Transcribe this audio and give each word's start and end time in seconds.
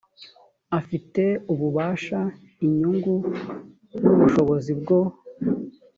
afite 0.79 1.23
ububasha 1.53 2.19
inyungu 2.65 3.15
n 4.01 4.03
ubushobozi 4.13 4.71
bwo 4.79 4.99